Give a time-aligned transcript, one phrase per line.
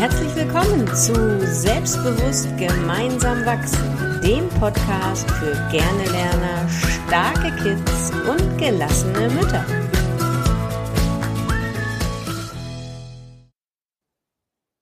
[0.00, 1.12] Herzlich willkommen zu
[1.46, 9.62] Selbstbewusst gemeinsam wachsen, dem Podcast für gerne Lerner, starke Kids und gelassene Mütter.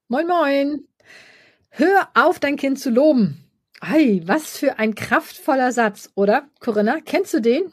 [0.07, 0.87] Moin, moin.
[1.71, 3.43] Hör auf, dein Kind zu loben.
[3.81, 6.49] Ei, was für ein kraftvoller Satz, oder?
[6.61, 7.73] Corinna, kennst du den?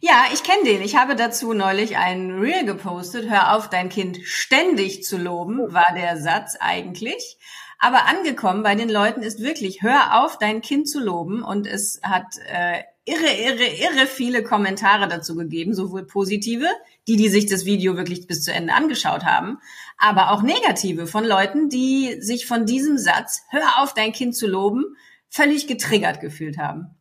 [0.00, 0.80] Ja, ich kenne den.
[0.82, 3.28] Ich habe dazu neulich einen Reel gepostet.
[3.28, 7.38] Hör auf, dein Kind ständig zu loben, war der Satz eigentlich.
[7.78, 11.42] Aber angekommen bei den Leuten ist wirklich, hör auf, dein Kind zu loben.
[11.42, 16.66] Und es hat äh, irre, irre, irre viele Kommentare dazu gegeben, sowohl positive,
[17.06, 19.58] die, die sich das Video wirklich bis zu Ende angeschaut haben,
[19.98, 24.46] aber auch negative von Leuten, die sich von diesem Satz, hör auf, dein Kind zu
[24.46, 24.96] loben,
[25.28, 26.94] völlig getriggert gefühlt haben.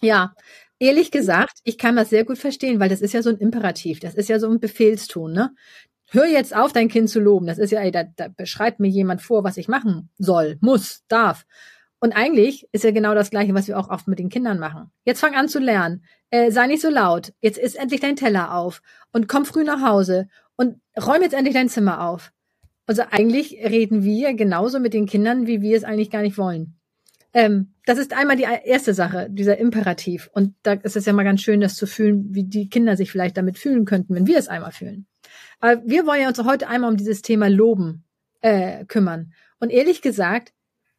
[0.00, 0.34] Ja,
[0.78, 4.00] ehrlich gesagt, ich kann das sehr gut verstehen, weil das ist ja so ein Imperativ,
[4.00, 5.54] das ist ja so ein Befehlston, ne?
[6.10, 7.46] Hör jetzt auf, dein Kind zu loben.
[7.46, 11.04] Das ist ja, ey, da, da beschreibt mir jemand vor, was ich machen soll, muss,
[11.08, 11.44] darf.
[12.00, 14.90] Und eigentlich ist ja genau das Gleiche, was wir auch oft mit den Kindern machen.
[15.04, 16.04] Jetzt fang an zu lernen.
[16.30, 17.32] Äh, sei nicht so laut.
[17.40, 18.80] Jetzt isst endlich dein Teller auf.
[19.12, 20.28] Und komm früh nach Hause.
[20.56, 22.32] Und räum jetzt endlich dein Zimmer auf.
[22.86, 26.77] Also eigentlich reden wir genauso mit den Kindern, wie wir es eigentlich gar nicht wollen.
[27.34, 30.30] Ähm, das ist einmal die erste Sache, dieser Imperativ.
[30.32, 33.10] Und da ist es ja mal ganz schön, das zu fühlen, wie die Kinder sich
[33.10, 35.06] vielleicht damit fühlen könnten, wenn wir es einmal fühlen.
[35.60, 38.04] Aber wir wollen ja uns heute einmal um dieses Thema Loben
[38.40, 39.32] äh, kümmern.
[39.60, 40.52] Und ehrlich gesagt,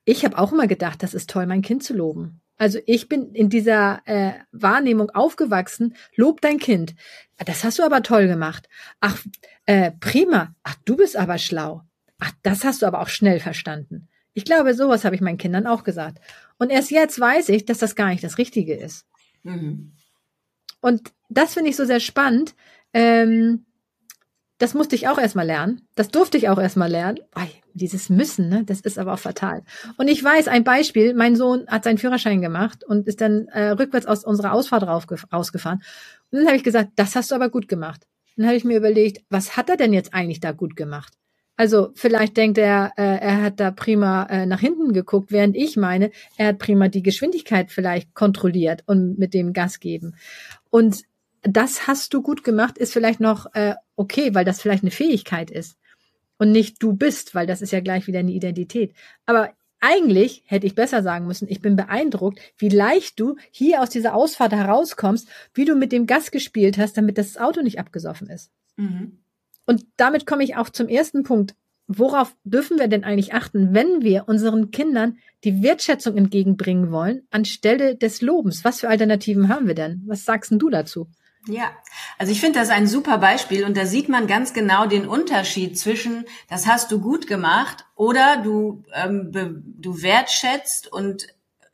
[0.06, 2.42] ich habe auch immer gedacht, das ist toll, mein Kind zu loben.
[2.58, 6.94] Also ich bin in dieser äh, Wahrnehmung aufgewachsen, lob dein Kind.
[7.38, 8.68] Das hast du aber toll gemacht.
[9.00, 9.24] Ach,
[9.66, 10.54] äh, prima.
[10.64, 11.84] Ach, du bist aber schlau.
[12.20, 14.09] Ach, das hast du aber auch schnell verstanden.
[14.40, 16.20] Ich glaube, sowas habe ich meinen Kindern auch gesagt.
[16.58, 19.06] Und erst jetzt weiß ich, dass das gar nicht das Richtige ist.
[19.44, 19.92] Mhm.
[20.80, 22.56] Und das finde ich so sehr spannend.
[22.94, 23.66] Ähm,
[24.60, 25.82] das musste ich auch erstmal lernen.
[25.96, 27.20] Das durfte ich auch erstmal lernen.
[27.34, 29.64] Ei, dieses Müssen, ne, das ist aber auch fatal.
[29.98, 33.72] Und ich weiß ein Beispiel, mein Sohn hat seinen Führerschein gemacht und ist dann äh,
[33.72, 35.82] rückwärts aus unserer Ausfahrt rausgefahren.
[36.32, 38.08] Und dann habe ich gesagt, das hast du aber gut gemacht.
[38.38, 41.14] Dann habe ich mir überlegt, was hat er denn jetzt eigentlich da gut gemacht?
[41.60, 45.76] Also vielleicht denkt er, äh, er hat da prima äh, nach hinten geguckt, während ich
[45.76, 50.16] meine, er hat prima die Geschwindigkeit vielleicht kontrolliert und mit dem Gas geben.
[50.70, 51.04] Und
[51.42, 55.52] das hast du gut gemacht, ist vielleicht noch äh, okay, weil das vielleicht eine Fähigkeit
[55.52, 55.78] ist
[56.38, 58.94] und nicht du bist, weil das ist ja gleich wieder eine Identität.
[59.26, 59.50] Aber
[59.82, 64.16] eigentlich hätte ich besser sagen müssen, ich bin beeindruckt, wie leicht du hier aus dieser
[64.16, 68.50] Ausfahrt herauskommst, wie du mit dem Gas gespielt hast, damit das Auto nicht abgesoffen ist.
[68.78, 69.18] Mhm.
[69.70, 71.54] Und damit komme ich auch zum ersten Punkt.
[71.86, 77.96] Worauf dürfen wir denn eigentlich achten, wenn wir unseren Kindern die Wertschätzung entgegenbringen wollen, anstelle
[77.96, 78.64] des Lobens?
[78.64, 80.02] Was für Alternativen haben wir denn?
[80.08, 81.08] Was sagst denn du dazu?
[81.48, 81.70] Ja,
[82.18, 85.78] also ich finde das ein super Beispiel und da sieht man ganz genau den Unterschied
[85.78, 91.28] zwischen, das hast du gut gemacht oder du, ähm, du wertschätzt und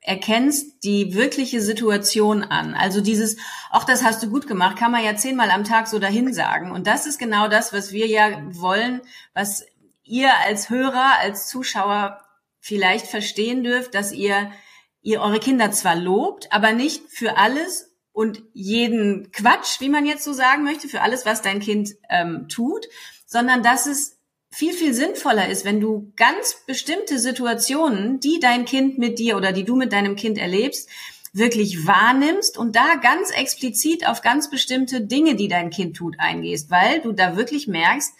[0.05, 2.75] erkennst die wirkliche Situation an.
[2.75, 3.37] Also dieses,
[3.71, 6.71] auch das hast du gut gemacht, kann man ja zehnmal am Tag so dahin sagen.
[6.71, 9.01] Und das ist genau das, was wir ja wollen,
[9.33, 9.65] was
[10.03, 12.21] ihr als Hörer, als Zuschauer
[12.59, 14.51] vielleicht verstehen dürft, dass ihr,
[15.01, 20.23] ihr eure Kinder zwar lobt, aber nicht für alles und jeden Quatsch, wie man jetzt
[20.23, 22.85] so sagen möchte, für alles, was dein Kind ähm, tut,
[23.25, 24.14] sondern dass es
[24.55, 29.51] viel, viel sinnvoller ist, wenn du ganz bestimmte Situationen, die dein Kind mit dir oder
[29.51, 30.89] die du mit deinem Kind erlebst,
[31.33, 36.71] wirklich wahrnimmst und da ganz explizit auf ganz bestimmte Dinge, die dein Kind tut, eingehst,
[36.71, 38.13] weil du da wirklich merkst,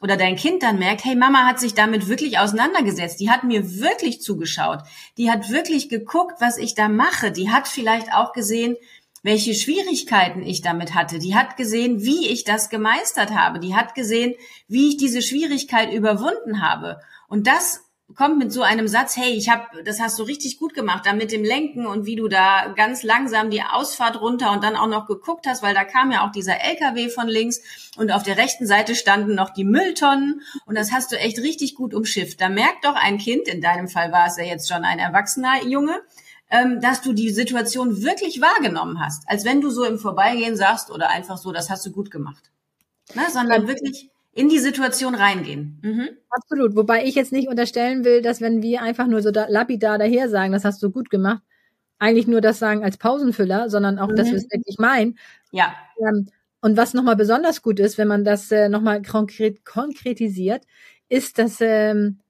[0.00, 3.80] oder dein Kind dann merkt, hey, Mama hat sich damit wirklich auseinandergesetzt, die hat mir
[3.80, 4.78] wirklich zugeschaut,
[5.18, 8.76] die hat wirklich geguckt, was ich da mache, die hat vielleicht auch gesehen,
[9.22, 11.18] welche Schwierigkeiten ich damit hatte.
[11.18, 13.60] Die hat gesehen, wie ich das gemeistert habe.
[13.60, 14.34] Die hat gesehen,
[14.68, 17.00] wie ich diese Schwierigkeit überwunden habe.
[17.28, 20.74] Und das kommt mit so einem Satz, hey, ich habe, das hast du richtig gut
[20.74, 24.64] gemacht, da mit dem Lenken und wie du da ganz langsam die Ausfahrt runter und
[24.64, 27.60] dann auch noch geguckt hast, weil da kam ja auch dieser LKW von links
[27.96, 31.74] und auf der rechten Seite standen noch die Mülltonnen und das hast du echt richtig
[31.74, 32.40] gut umschifft.
[32.40, 35.64] Da merkt doch ein Kind, in deinem Fall war es ja jetzt schon ein erwachsener
[35.64, 36.02] Junge,
[36.50, 40.90] ähm, dass du die Situation wirklich wahrgenommen hast, als wenn du so im Vorbeigehen sagst
[40.90, 42.50] oder einfach so, das hast du gut gemacht.
[43.14, 43.22] Ne?
[43.32, 45.80] Sondern wirklich in die Situation reingehen.
[45.82, 46.08] Mhm.
[46.28, 46.76] Absolut.
[46.76, 50.28] Wobei ich jetzt nicht unterstellen will, dass wenn wir einfach nur so da, lapidar daher
[50.28, 51.42] sagen, das hast du gut gemacht,
[51.98, 54.16] eigentlich nur das sagen als Pausenfüller, sondern auch, mhm.
[54.16, 55.18] dass wir es wirklich meinen.
[55.52, 55.74] Ja.
[55.98, 56.26] Ähm,
[56.60, 60.64] und was nochmal besonders gut ist, wenn man das äh, nochmal konkret, konkretisiert,
[61.08, 62.20] ist, dass ähm,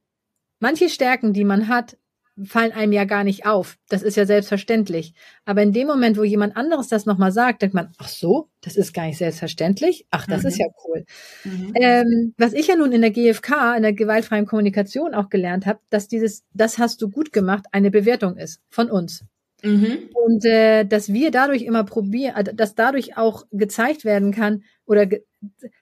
[0.59, 1.97] manche Stärken, die man hat,
[2.45, 3.77] fallen einem ja gar nicht auf.
[3.89, 5.15] Das ist ja selbstverständlich.
[5.45, 8.77] Aber in dem Moment, wo jemand anderes das nochmal sagt, denkt man, ach so, das
[8.77, 10.07] ist gar nicht selbstverständlich.
[10.11, 10.49] Ach, das mhm.
[10.49, 11.05] ist ja cool.
[11.45, 11.73] Mhm.
[11.75, 15.81] Ähm, was ich ja nun in der GfK, in der gewaltfreien Kommunikation auch gelernt habe,
[15.91, 19.25] dass dieses, das hast du gut gemacht, eine Bewertung ist von uns.
[19.63, 20.09] Mhm.
[20.15, 25.07] Und äh, dass wir dadurch immer probieren, äh, dass dadurch auch gezeigt werden kann oder
[25.07, 25.23] ge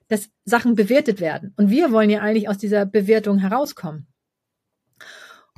[0.07, 1.53] dass Sachen bewertet werden.
[1.57, 4.07] Und wir wollen ja eigentlich aus dieser Bewertung herauskommen.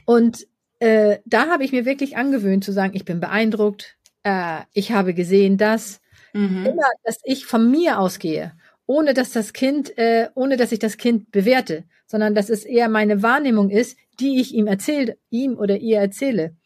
[0.07, 0.47] Und
[0.81, 5.15] äh, da habe ich mir wirklich angewöhnt zu sagen, ich bin beeindruckt, äh, ich habe
[5.15, 6.01] gesehen dass
[6.33, 6.67] mhm.
[6.67, 8.53] immer, dass ich von mir ausgehe,
[8.87, 12.89] ohne dass das Kind, äh, ohne dass ich das Kind bewerte, sondern dass es eher
[12.89, 16.57] meine Wahrnehmung ist, die ich ihm erzähle, ihm oder ihr erzähle.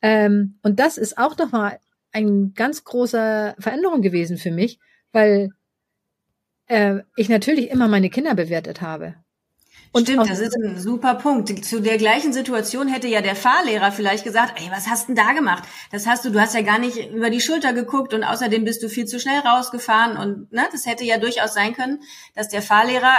[0.00, 1.78] Ähm, und das ist auch nochmal
[2.12, 4.78] ein ganz großer Veränderung gewesen für mich,
[5.12, 5.50] weil
[6.66, 9.16] äh, ich natürlich immer meine Kinder bewertet habe.
[9.96, 11.64] Und Stimmt, das ist ein super Punkt.
[11.64, 15.32] Zu der gleichen Situation hätte ja der Fahrlehrer vielleicht gesagt, ey, was hast denn da
[15.34, 15.62] gemacht?
[15.92, 18.82] Das hast du, du hast ja gar nicht über die Schulter geguckt und außerdem bist
[18.82, 22.00] du viel zu schnell rausgefahren und ne, das hätte ja durchaus sein können,
[22.34, 23.14] dass der Fahrlehrer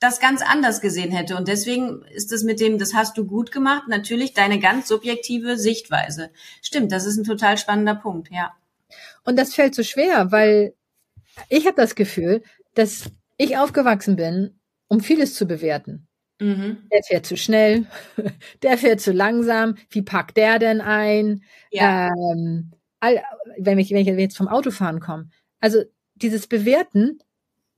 [0.00, 1.34] das ganz anders gesehen hätte.
[1.34, 5.56] Und deswegen ist es mit dem, das hast du gut gemacht, natürlich deine ganz subjektive
[5.56, 6.28] Sichtweise.
[6.60, 8.54] Stimmt, das ist ein total spannender Punkt, ja.
[9.24, 10.74] Und das fällt so schwer, weil
[11.48, 12.42] ich habe das Gefühl,
[12.74, 13.04] dass
[13.38, 16.07] ich aufgewachsen bin, um vieles zu bewerten.
[16.40, 16.78] Mhm.
[16.92, 17.86] Der fährt zu schnell,
[18.62, 21.42] der fährt zu langsam, wie packt der denn ein?
[21.70, 22.08] Ja.
[22.08, 23.22] Ähm, all,
[23.58, 25.28] wenn, ich, wenn ich jetzt vom Autofahren komme.
[25.60, 25.82] Also
[26.14, 27.18] dieses Bewerten,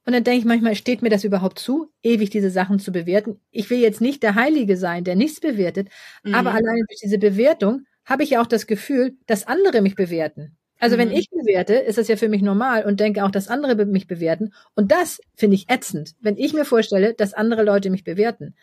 [0.06, 3.40] und dann denke ich manchmal, steht mir das überhaupt zu, ewig diese Sachen zu bewerten?
[3.50, 5.88] Ich will jetzt nicht der Heilige sein, der nichts bewertet,
[6.22, 6.34] mhm.
[6.34, 10.56] aber allein durch diese Bewertung habe ich ja auch das Gefühl, dass andere mich bewerten.
[10.80, 11.00] Also mhm.
[11.00, 14.08] wenn ich bewerte, ist das ja für mich normal und denke auch, dass andere mich
[14.08, 14.52] bewerten.
[14.74, 18.56] Und das finde ich ätzend, wenn ich mir vorstelle, dass andere Leute mich bewerten.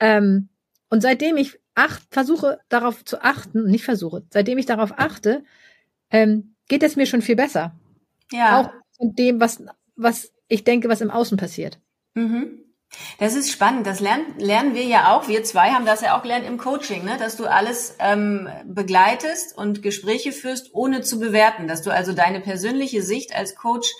[0.00, 0.48] Ähm,
[0.90, 5.44] und seitdem ich acht, versuche darauf zu achten, nicht versuche, seitdem ich darauf achte,
[6.10, 7.74] ähm, geht es mir schon viel besser.
[8.32, 8.60] Ja.
[8.60, 9.62] Auch von dem, was,
[9.94, 11.80] was ich denke, was im Außen passiert.
[12.14, 12.65] Mhm.
[13.18, 13.86] Das ist spannend.
[13.86, 15.28] Das lernen, lernen wir ja auch.
[15.28, 17.16] Wir zwei haben das ja auch gelernt im Coaching, ne?
[17.18, 21.68] dass du alles ähm, begleitest und Gespräche führst, ohne zu bewerten.
[21.68, 23.92] Dass du also deine persönliche Sicht als Coach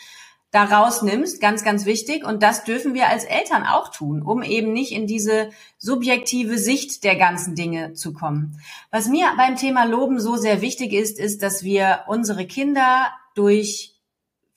[0.50, 2.24] da rausnimmst, ganz, ganz wichtig.
[2.24, 7.04] Und das dürfen wir als Eltern auch tun, um eben nicht in diese subjektive Sicht
[7.04, 8.60] der ganzen Dinge zu kommen.
[8.90, 13.95] Was mir beim Thema Loben so sehr wichtig ist, ist, dass wir unsere Kinder durch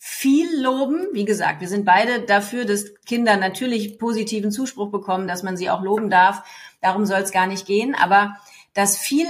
[0.01, 1.09] viel loben.
[1.11, 5.69] Wie gesagt, wir sind beide dafür, dass Kinder natürlich positiven Zuspruch bekommen, dass man sie
[5.69, 6.41] auch loben darf.
[6.81, 7.93] Darum soll es gar nicht gehen.
[7.93, 8.37] Aber
[8.73, 9.27] dass viel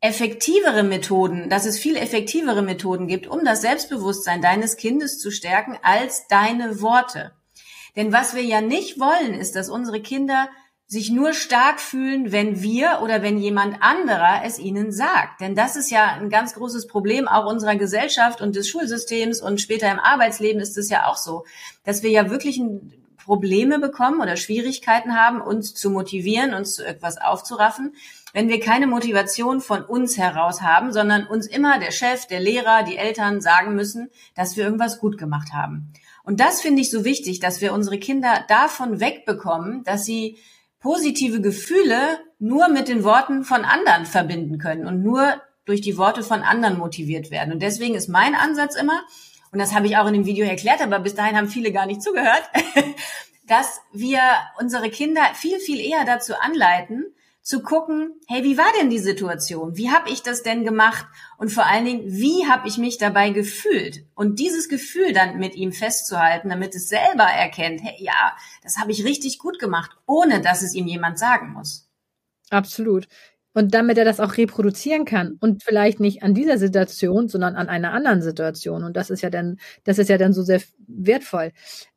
[0.00, 5.76] effektivere Methoden, dass es viel effektivere Methoden gibt, um das Selbstbewusstsein deines Kindes zu stärken
[5.82, 7.32] als deine Worte.
[7.96, 10.48] Denn was wir ja nicht wollen, ist, dass unsere Kinder
[10.90, 15.42] sich nur stark fühlen, wenn wir oder wenn jemand anderer es ihnen sagt.
[15.42, 19.60] Denn das ist ja ein ganz großes Problem auch unserer Gesellschaft und des Schulsystems und
[19.60, 21.44] später im Arbeitsleben ist es ja auch so,
[21.84, 22.58] dass wir ja wirklich
[23.22, 27.92] Probleme bekommen oder Schwierigkeiten haben, uns zu motivieren, uns zu etwas aufzuraffen,
[28.32, 32.82] wenn wir keine Motivation von uns heraus haben, sondern uns immer der Chef, der Lehrer,
[32.84, 35.92] die Eltern sagen müssen, dass wir irgendwas gut gemacht haben.
[36.24, 40.38] Und das finde ich so wichtig, dass wir unsere Kinder davon wegbekommen, dass sie
[40.80, 46.22] positive Gefühle nur mit den Worten von anderen verbinden können und nur durch die Worte
[46.22, 47.52] von anderen motiviert werden.
[47.52, 49.02] Und deswegen ist mein Ansatz immer,
[49.52, 51.86] und das habe ich auch in dem Video erklärt, aber bis dahin haben viele gar
[51.86, 52.42] nicht zugehört,
[53.46, 54.20] dass wir
[54.60, 57.06] unsere Kinder viel, viel eher dazu anleiten,
[57.48, 59.78] zu gucken, hey, wie war denn die Situation?
[59.78, 61.06] Wie habe ich das denn gemacht?
[61.38, 64.04] Und vor allen Dingen, wie habe ich mich dabei gefühlt?
[64.14, 68.92] Und dieses Gefühl dann mit ihm festzuhalten, damit es selber erkennt, hey, ja, das habe
[68.92, 71.88] ich richtig gut gemacht, ohne dass es ihm jemand sagen muss.
[72.50, 73.08] Absolut.
[73.58, 77.68] Und damit er das auch reproduzieren kann und vielleicht nicht an dieser Situation, sondern an
[77.68, 78.84] einer anderen Situation.
[78.84, 81.50] Und das ist ja dann, das ist ja dann so sehr wertvoll.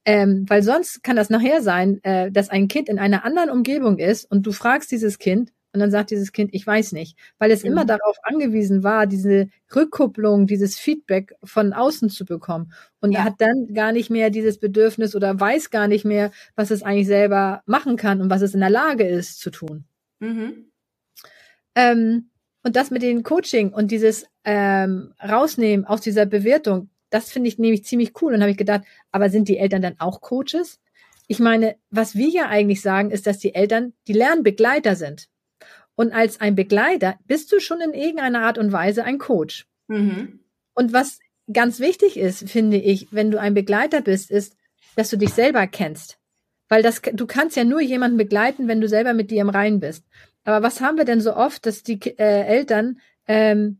[0.03, 3.99] Ähm, weil sonst kann das nachher sein, äh, dass ein Kind in einer anderen Umgebung
[3.99, 7.51] ist und du fragst dieses Kind und dann sagt dieses Kind, ich weiß nicht, weil
[7.51, 7.73] es mhm.
[7.73, 12.73] immer darauf angewiesen war, diese Rückkupplung, dieses Feedback von außen zu bekommen.
[13.01, 13.19] Und ja.
[13.19, 16.81] er hat dann gar nicht mehr dieses Bedürfnis oder weiß gar nicht mehr, was es
[16.81, 19.85] eigentlich selber machen kann und was es in der Lage ist zu tun.
[20.19, 20.70] Mhm.
[21.75, 22.29] Ähm,
[22.63, 27.57] und das mit dem Coaching und dieses ähm, Rausnehmen aus dieser Bewertung, das finde ich
[27.57, 28.33] nämlich ziemlich cool.
[28.33, 30.79] Und habe ich gedacht, aber sind die Eltern dann auch Coaches?
[31.27, 35.27] Ich meine, was wir ja eigentlich sagen, ist, dass die Eltern die Lernbegleiter sind.
[35.95, 39.67] Und als ein Begleiter bist du schon in irgendeiner Art und Weise ein Coach.
[39.87, 40.39] Mhm.
[40.73, 41.19] Und was
[41.51, 44.55] ganz wichtig ist, finde ich, wenn du ein Begleiter bist, ist,
[44.95, 46.17] dass du dich selber kennst.
[46.69, 49.79] Weil das, du kannst ja nur jemanden begleiten, wenn du selber mit dir im Reinen
[49.79, 50.05] bist.
[50.43, 53.79] Aber was haben wir denn so oft, dass die äh, Eltern, ähm,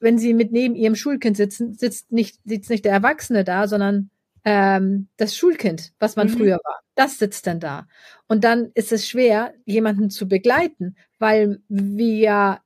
[0.00, 4.10] wenn sie mit neben ihrem Schulkind sitzen, sitzt nicht, sitzt nicht der Erwachsene da, sondern
[4.44, 6.32] ähm, das Schulkind, was man mhm.
[6.32, 6.80] früher war.
[6.94, 7.88] Das sitzt dann da.
[8.28, 12.60] Und dann ist es schwer, jemanden zu begleiten, weil wir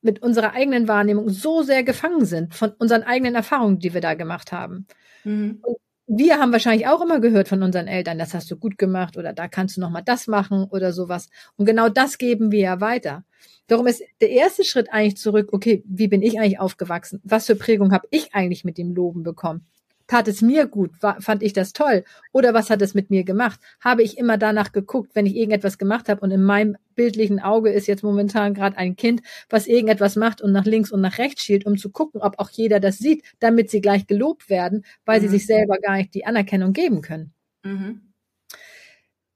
[0.00, 4.14] mit unserer eigenen Wahrnehmung so sehr gefangen sind von unseren eigenen Erfahrungen, die wir da
[4.14, 4.86] gemacht haben.
[5.24, 5.60] Mhm.
[5.62, 5.76] Und
[6.14, 9.32] wir haben wahrscheinlich auch immer gehört von unseren Eltern, das hast du gut gemacht oder
[9.32, 11.28] da kannst du noch mal das machen oder sowas.
[11.56, 13.24] Und genau das geben wir ja weiter.
[13.66, 17.22] Darum ist der erste Schritt eigentlich zurück, okay, wie bin ich eigentlich aufgewachsen?
[17.24, 19.66] Was für Prägung habe ich eigentlich mit dem Loben bekommen?
[20.12, 20.90] Tat es mir gut?
[21.20, 22.04] Fand ich das toll?
[22.32, 23.58] Oder was hat es mit mir gemacht?
[23.80, 27.70] Habe ich immer danach geguckt, wenn ich irgendetwas gemacht habe und in meinem bildlichen Auge
[27.70, 31.42] ist jetzt momentan gerade ein Kind, was irgendetwas macht und nach links und nach rechts
[31.42, 35.20] schielt, um zu gucken, ob auch jeder das sieht, damit sie gleich gelobt werden, weil
[35.20, 35.22] mhm.
[35.22, 37.32] sie sich selber gar nicht die Anerkennung geben können.
[37.62, 38.12] Mhm.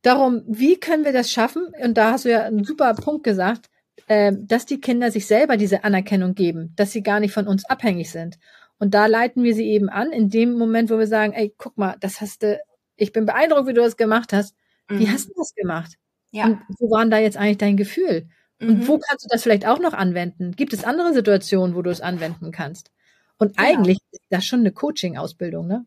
[0.02, 1.68] Darum, wie können wir das schaffen?
[1.82, 3.70] Und da hast du ja einen super Punkt gesagt,
[4.08, 7.64] äh, dass die Kinder sich selber diese Anerkennung geben, dass sie gar nicht von uns
[7.64, 8.38] abhängig sind.
[8.78, 11.78] Und da leiten wir sie eben an, in dem Moment, wo wir sagen, ey, guck
[11.78, 12.60] mal, das hast du,
[12.96, 14.54] ich bin beeindruckt, wie du das gemacht hast.
[14.88, 14.98] Mhm.
[14.98, 15.94] Wie hast du das gemacht?
[16.30, 16.46] Ja.
[16.46, 18.28] Und wo waren da jetzt eigentlich dein Gefühl?
[18.58, 18.68] Mhm.
[18.68, 20.52] Und wo kannst du das vielleicht auch noch anwenden?
[20.52, 22.90] Gibt es andere Situationen, wo du es anwenden kannst?
[23.38, 23.68] Und genau.
[23.68, 25.86] eigentlich ist das schon eine Coaching-Ausbildung, ne?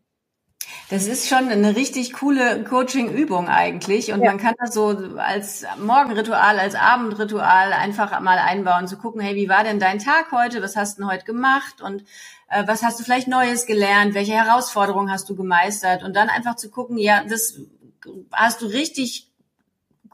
[0.90, 4.12] Das ist schon eine richtig coole Coaching-Übung eigentlich.
[4.12, 4.30] Und ja.
[4.30, 9.48] man kann das so als Morgenritual, als Abendritual einfach mal einbauen, zu gucken, hey, wie
[9.48, 10.60] war denn dein Tag heute?
[10.62, 11.80] Was hast du denn heute gemacht?
[11.80, 12.02] Und
[12.48, 14.14] äh, was hast du vielleicht Neues gelernt?
[14.14, 16.02] Welche Herausforderungen hast du gemeistert?
[16.02, 17.60] Und dann einfach zu gucken, ja, das
[18.32, 19.30] hast du richtig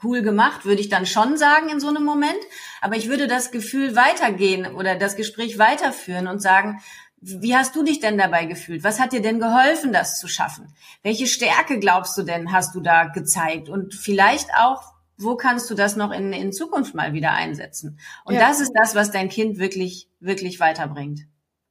[0.04, 2.36] cool gemacht, würde ich dann schon sagen in so einem Moment.
[2.82, 6.82] Aber ich würde das Gefühl weitergehen oder das Gespräch weiterführen und sagen,
[7.20, 8.84] wie hast du dich denn dabei gefühlt?
[8.84, 10.74] Was hat dir denn geholfen, das zu schaffen?
[11.02, 13.68] Welche Stärke glaubst du denn, hast du da gezeigt?
[13.68, 17.98] Und vielleicht auch, wo kannst du das noch in, in Zukunft mal wieder einsetzen?
[18.24, 18.40] Und ja.
[18.40, 21.22] das ist das, was dein Kind wirklich, wirklich weiterbringt.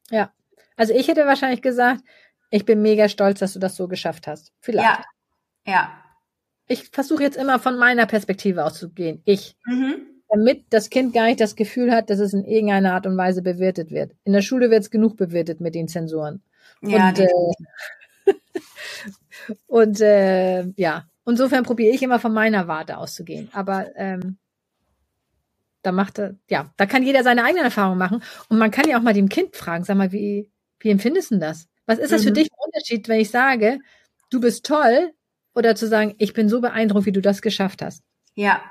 [0.09, 0.31] Ja.
[0.75, 2.01] Also ich hätte wahrscheinlich gesagt,
[2.49, 4.51] ich bin mega stolz, dass du das so geschafft hast.
[4.59, 4.87] Vielleicht.
[4.87, 5.05] Ja.
[5.67, 5.91] Ja.
[6.67, 9.21] Ich versuche jetzt immer von meiner Perspektive auszugehen.
[9.25, 9.55] Ich.
[9.65, 13.17] Mhm damit das Kind gar nicht das Gefühl hat, dass es in irgendeiner Art und
[13.17, 14.13] Weise bewertet wird.
[14.23, 16.41] In der Schule wird es genug bewertet mit den Zensoren.
[16.81, 17.27] Ja, und, äh,
[19.67, 23.49] und äh, ja, insofern probiere ich immer von meiner Warte auszugehen.
[23.53, 24.37] Aber ähm,
[25.81, 28.23] da macht er, ja, da kann jeder seine eigenen Erfahrungen machen.
[28.49, 31.37] Und man kann ja auch mal dem Kind fragen, sag mal, wie, wie empfindest du
[31.37, 31.67] das?
[31.85, 32.27] Was ist das mhm.
[32.27, 33.79] für dich ein Unterschied, wenn ich sage,
[34.31, 35.13] du bist toll,
[35.55, 38.03] oder zu sagen, ich bin so beeindruckt, wie du das geschafft hast?
[38.35, 38.61] Ja,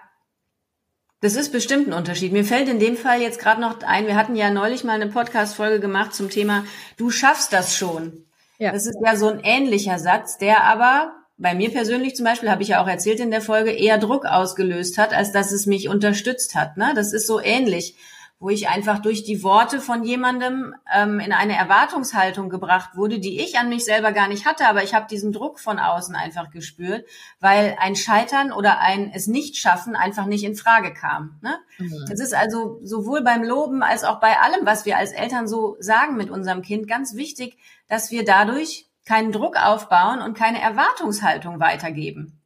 [1.24, 2.32] das ist bestimmt ein Unterschied.
[2.32, 5.06] Mir fällt in dem Fall jetzt gerade noch ein, wir hatten ja neulich mal eine
[5.06, 6.66] Podcast-Folge gemacht zum Thema,
[6.98, 8.26] du schaffst das schon.
[8.58, 8.72] Ja.
[8.72, 12.62] Das ist ja so ein ähnlicher Satz, der aber bei mir persönlich zum Beispiel, habe
[12.62, 15.88] ich ja auch erzählt in der Folge, eher Druck ausgelöst hat, als dass es mich
[15.88, 16.76] unterstützt hat.
[16.76, 16.92] Ne?
[16.94, 17.96] Das ist so ähnlich
[18.44, 23.40] wo ich einfach durch die Worte von jemandem ähm, in eine Erwartungshaltung gebracht wurde, die
[23.40, 26.50] ich an mich selber gar nicht hatte, aber ich habe diesen Druck von außen einfach
[26.50, 27.06] gespürt,
[27.40, 31.40] weil ein Scheitern oder ein es nicht schaffen einfach nicht in Frage kam.
[31.40, 31.56] Ne?
[31.78, 32.04] Mhm.
[32.12, 35.78] Es ist also sowohl beim Loben als auch bei allem, was wir als Eltern so
[35.80, 37.56] sagen mit unserem Kind, ganz wichtig,
[37.88, 42.42] dass wir dadurch keinen Druck aufbauen und keine Erwartungshaltung weitergeben.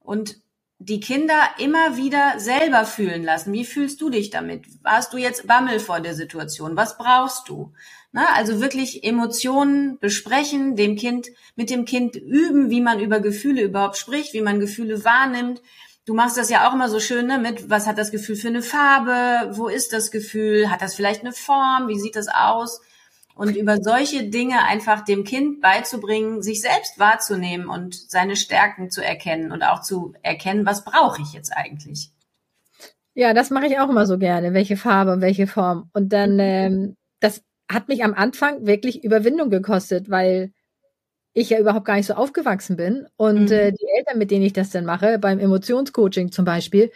[0.00, 0.40] Und
[0.84, 3.52] die Kinder immer wieder selber fühlen lassen.
[3.52, 4.64] Wie fühlst du dich damit?
[4.82, 6.76] Warst du jetzt Bammel vor der Situation?
[6.76, 7.72] Was brauchst du?
[8.10, 13.62] Na, also wirklich Emotionen besprechen, dem Kind, mit dem Kind üben, wie man über Gefühle
[13.62, 15.62] überhaupt spricht, wie man Gefühle wahrnimmt.
[16.04, 18.48] Du machst das ja auch immer so schön ne, mit, was hat das Gefühl für
[18.48, 19.56] eine Farbe?
[19.56, 20.70] Wo ist das Gefühl?
[20.70, 21.88] Hat das vielleicht eine Form?
[21.88, 22.80] Wie sieht das aus?
[23.34, 29.04] Und über solche Dinge einfach dem Kind beizubringen, sich selbst wahrzunehmen und seine Stärken zu
[29.04, 32.10] erkennen und auch zu erkennen, was brauche ich jetzt eigentlich.
[33.14, 35.90] Ja, das mache ich auch immer so gerne, welche Farbe und welche Form.
[35.92, 40.52] Und dann, ähm, das hat mich am Anfang wirklich Überwindung gekostet, weil
[41.34, 43.06] ich ja überhaupt gar nicht so aufgewachsen bin.
[43.16, 43.52] Und mhm.
[43.52, 46.90] äh, die Eltern, mit denen ich das dann mache, beim Emotionscoaching zum Beispiel,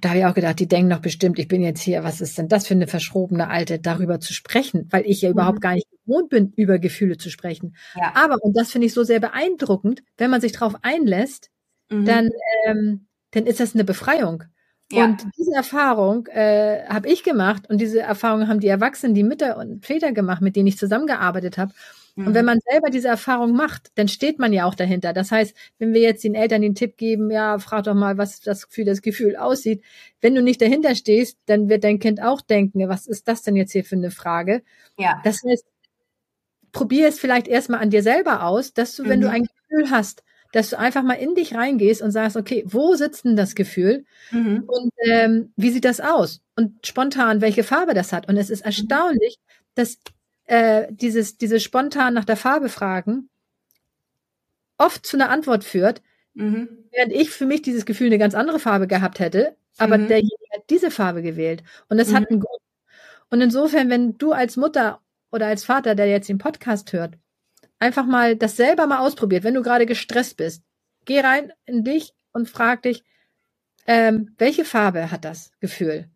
[0.00, 2.38] da habe ich auch gedacht, die denken doch bestimmt, ich bin jetzt hier, was ist
[2.38, 5.34] denn das für eine verschrobene Alte, darüber zu sprechen, weil ich ja mhm.
[5.34, 7.76] überhaupt gar nicht gewohnt bin, über Gefühle zu sprechen.
[7.94, 8.12] Ja.
[8.14, 11.50] Aber, und das finde ich so sehr beeindruckend, wenn man sich darauf einlässt,
[11.90, 12.04] mhm.
[12.06, 12.30] dann,
[12.66, 14.44] ähm, dann ist das eine Befreiung.
[14.92, 15.04] Ja.
[15.04, 19.56] Und diese Erfahrung äh, habe ich gemacht und diese Erfahrung haben die Erwachsenen, die Mütter
[19.56, 21.72] und Väter gemacht, mit denen ich zusammengearbeitet habe.
[22.16, 22.46] Und wenn mhm.
[22.46, 25.12] man selber diese Erfahrung macht, dann steht man ja auch dahinter.
[25.12, 28.40] Das heißt, wenn wir jetzt den Eltern den Tipp geben, ja, frag doch mal, was
[28.40, 29.82] das für das Gefühl aussieht.
[30.20, 33.56] Wenn du nicht dahinter stehst, dann wird dein Kind auch denken, was ist das denn
[33.56, 34.62] jetzt hier für eine Frage?
[34.98, 35.20] Ja.
[35.24, 35.64] Das heißt,
[36.72, 39.24] probier es vielleicht erstmal an dir selber aus, dass du, wenn mhm.
[39.24, 42.94] du ein Gefühl hast, dass du einfach mal in dich reingehst und sagst, okay, wo
[42.94, 44.64] sitzt denn das Gefühl mhm.
[44.66, 48.28] und ähm, wie sieht das aus und spontan, welche Farbe das hat.
[48.28, 49.38] Und es ist erstaunlich,
[49.74, 49.98] dass
[50.50, 53.30] äh, dieses, dieses spontan nach der Farbe fragen
[54.78, 56.02] oft zu einer Antwort führt,
[56.34, 56.68] mhm.
[56.90, 60.08] während ich für mich dieses Gefühl eine ganz andere Farbe gehabt hätte, aber mhm.
[60.08, 61.62] derjenige hat diese Farbe gewählt.
[61.88, 62.16] Und das mhm.
[62.16, 62.60] hat einen Grund.
[63.30, 67.14] Und insofern, wenn du als Mutter oder als Vater, der jetzt den Podcast hört,
[67.78, 70.64] einfach mal das selber mal ausprobiert, wenn du gerade gestresst bist,
[71.04, 73.04] geh rein in dich und frag dich,
[73.86, 76.08] ähm, welche Farbe hat das Gefühl?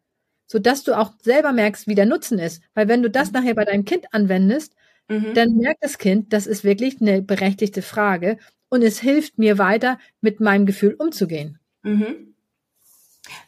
[0.47, 2.63] Sodass du auch selber merkst, wie der Nutzen ist.
[2.75, 3.39] Weil wenn du das mhm.
[3.39, 4.75] nachher bei deinem Kind anwendest,
[5.09, 5.35] mhm.
[5.35, 9.99] dann merkt das Kind, das ist wirklich eine berechtigte Frage und es hilft mir weiter,
[10.21, 11.59] mit meinem Gefühl umzugehen.
[11.83, 12.35] Mhm.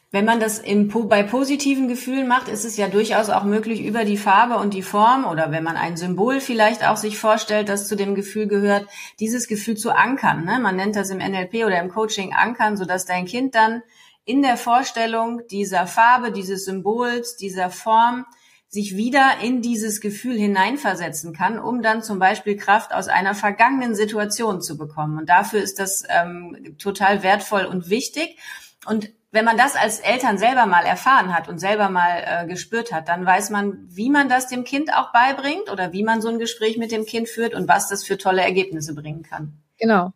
[0.09, 4.05] Wenn man das in, bei positiven Gefühlen macht, ist es ja durchaus auch möglich, über
[4.05, 7.89] die Farbe und die Form oder wenn man ein Symbol vielleicht auch sich vorstellt, das
[7.89, 8.87] zu dem Gefühl gehört,
[9.19, 10.45] dieses Gefühl zu ankern.
[10.45, 10.59] Ne?
[10.59, 13.83] Man nennt das im NLP oder im Coaching ankern, sodass dein Kind dann
[14.27, 18.25] in der Vorstellung dieser Farbe, dieses Symbols, dieser Form
[18.67, 23.95] sich wieder in dieses Gefühl hineinversetzen kann, um dann zum Beispiel Kraft aus einer vergangenen
[23.95, 25.17] Situation zu bekommen.
[25.17, 28.37] Und dafür ist das ähm, total wertvoll und wichtig.
[28.85, 32.91] Und wenn man das als Eltern selber mal erfahren hat und selber mal äh, gespürt
[32.91, 36.27] hat, dann weiß man, wie man das dem Kind auch beibringt oder wie man so
[36.27, 39.53] ein Gespräch mit dem Kind führt und was das für tolle Ergebnisse bringen kann.
[39.79, 40.11] Genau.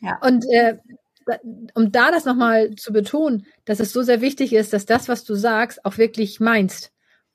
[0.00, 0.18] Ja.
[0.20, 0.78] Und äh,
[1.74, 5.24] um da das nochmal zu betonen, dass es so sehr wichtig ist, dass das, was
[5.24, 6.94] du sagst, auch wirklich meinst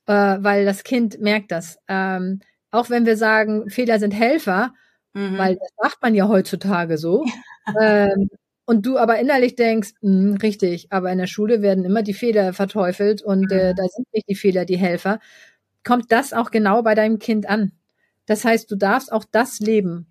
[0.10, 1.78] äh, weil das Kind merkt das.
[1.88, 2.42] Ähm,
[2.72, 4.74] auch wenn wir sagen, Fehler sind Helfer,
[5.14, 5.38] mhm.
[5.38, 7.26] weil das macht man ja heutzutage so.
[7.80, 8.30] ähm,
[8.66, 12.16] und du aber innerlich denkst, mh, hm, richtig, aber in der Schule werden immer die
[12.16, 13.76] Fehler verteufelt und äh, mhm.
[13.76, 15.20] da sind nicht die Fehler die Helfer,
[15.84, 17.72] kommt das auch genau bei deinem Kind an.
[18.26, 20.08] Das heißt, du darfst auch das leben,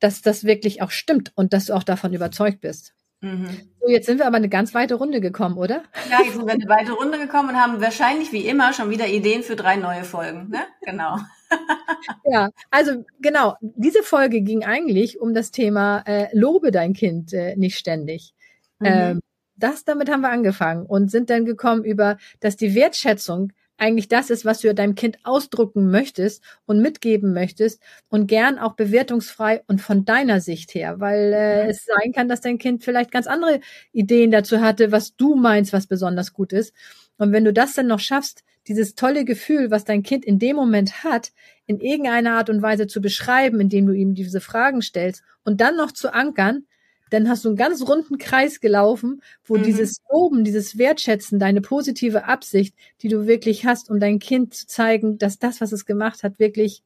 [0.00, 2.94] dass das wirklich auch stimmt und dass du auch davon überzeugt bist.
[3.20, 3.48] Mhm.
[3.80, 5.82] So, jetzt sind wir aber eine ganz weite Runde gekommen, oder?
[6.10, 9.08] Ja, jetzt sind wir eine weite Runde gekommen und haben wahrscheinlich wie immer schon wieder
[9.08, 10.50] Ideen für drei neue Folgen.
[10.50, 10.60] Ne?
[10.82, 11.18] Genau.
[12.24, 17.56] ja, also genau, diese Folge ging eigentlich um das Thema äh, Lobe dein Kind äh,
[17.56, 18.34] nicht ständig.
[18.78, 18.86] Mhm.
[18.86, 19.20] Ähm,
[19.56, 24.28] das damit haben wir angefangen und sind dann gekommen über, dass die Wertschätzung eigentlich das
[24.28, 29.80] ist, was du deinem Kind ausdrucken möchtest und mitgeben möchtest und gern auch bewertungsfrei und
[29.80, 33.60] von deiner Sicht her, weil äh, es sein kann, dass dein Kind vielleicht ganz andere
[33.92, 36.74] Ideen dazu hatte, was du meinst, was besonders gut ist.
[37.16, 40.56] Und wenn du das dann noch schaffst, dieses tolle Gefühl, was dein Kind in dem
[40.56, 41.32] Moment hat,
[41.66, 45.76] in irgendeiner Art und Weise zu beschreiben, indem du ihm diese Fragen stellst und dann
[45.76, 46.66] noch zu ankern,
[47.10, 49.62] dann hast du einen ganz runden Kreis gelaufen, wo mhm.
[49.62, 54.66] dieses Loben, dieses Wertschätzen, deine positive Absicht, die du wirklich hast, um dein Kind zu
[54.66, 56.82] zeigen, dass das, was es gemacht hat, wirklich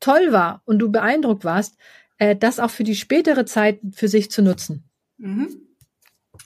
[0.00, 1.76] toll war und du beeindruckt warst,
[2.18, 4.84] äh, das auch für die spätere Zeit für sich zu nutzen.
[5.18, 5.48] Mhm.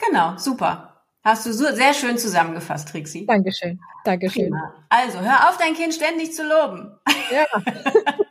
[0.07, 1.05] Genau, super.
[1.23, 3.27] Hast du so sehr schön zusammengefasst, Trixie.
[3.27, 3.81] Dankeschön.
[4.05, 4.45] Dankeschön.
[4.45, 4.75] Prima.
[4.89, 6.97] Also, hör auf, dein Kind ständig zu loben.
[7.33, 7.47] Ja.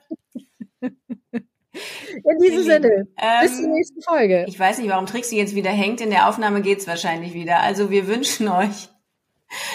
[2.23, 4.45] In diesem Sinne, ähm, bis zur nächsten Folge.
[4.47, 6.01] Ich weiß nicht, warum Trixie jetzt wieder hängt.
[6.01, 7.59] In der Aufnahme geht's wahrscheinlich wieder.
[7.59, 8.89] Also wir wünschen euch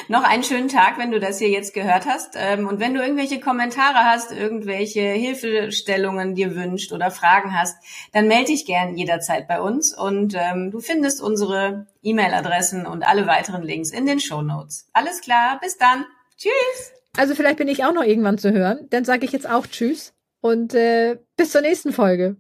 [0.09, 2.35] noch einen schönen Tag, wenn du das hier jetzt gehört hast.
[2.37, 7.77] Ähm, und wenn du irgendwelche Kommentare hast, irgendwelche Hilfestellungen dir wünscht oder Fragen hast,
[8.13, 9.97] dann melde dich gern jederzeit bei uns.
[9.97, 14.89] Und ähm, du findest unsere E-Mail-Adressen und alle weiteren Links in den Show Notes.
[14.93, 16.05] Alles klar, bis dann.
[16.37, 16.93] Tschüss.
[17.17, 18.87] Also vielleicht bin ich auch noch irgendwann zu hören.
[18.91, 22.37] Dann sage ich jetzt auch Tschüss und äh, bis zur nächsten Folge.